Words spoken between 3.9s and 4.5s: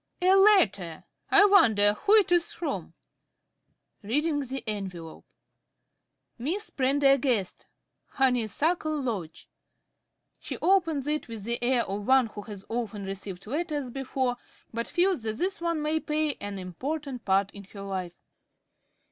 (Reading